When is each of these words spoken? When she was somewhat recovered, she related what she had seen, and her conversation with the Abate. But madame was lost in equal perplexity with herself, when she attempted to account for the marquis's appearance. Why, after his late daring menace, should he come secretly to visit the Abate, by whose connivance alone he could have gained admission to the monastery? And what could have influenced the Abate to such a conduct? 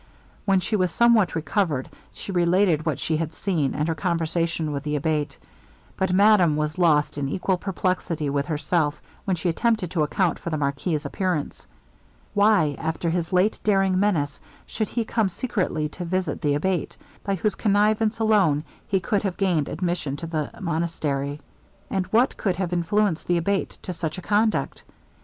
When 0.45 0.59
she 0.61 0.75
was 0.75 0.89
somewhat 0.89 1.35
recovered, 1.35 1.87
she 2.11 2.31
related 2.31 2.87
what 2.87 2.97
she 2.97 3.17
had 3.17 3.35
seen, 3.35 3.75
and 3.75 3.87
her 3.87 3.93
conversation 3.93 4.71
with 4.71 4.81
the 4.81 4.95
Abate. 4.95 5.37
But 5.95 6.11
madame 6.11 6.55
was 6.55 6.79
lost 6.79 7.19
in 7.19 7.29
equal 7.29 7.57
perplexity 7.59 8.27
with 8.27 8.47
herself, 8.47 8.99
when 9.25 9.35
she 9.35 9.47
attempted 9.47 9.91
to 9.91 10.01
account 10.01 10.39
for 10.39 10.49
the 10.49 10.57
marquis's 10.57 11.05
appearance. 11.05 11.67
Why, 12.33 12.75
after 12.79 13.11
his 13.11 13.31
late 13.31 13.59
daring 13.63 13.99
menace, 13.99 14.39
should 14.65 14.87
he 14.87 15.05
come 15.05 15.29
secretly 15.29 15.87
to 15.89 16.03
visit 16.03 16.41
the 16.41 16.55
Abate, 16.55 16.97
by 17.23 17.35
whose 17.35 17.53
connivance 17.53 18.17
alone 18.17 18.63
he 18.87 18.99
could 18.99 19.21
have 19.21 19.37
gained 19.37 19.69
admission 19.69 20.15
to 20.15 20.25
the 20.25 20.49
monastery? 20.59 21.39
And 21.91 22.07
what 22.07 22.37
could 22.37 22.55
have 22.55 22.73
influenced 22.73 23.27
the 23.27 23.37
Abate 23.37 23.77
to 23.83 23.93
such 23.93 24.17
a 24.17 24.23
conduct? 24.23 24.81